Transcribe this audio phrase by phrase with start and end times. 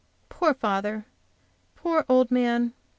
[0.29, 1.05] Poor father!
[1.75, 2.73] poor old man!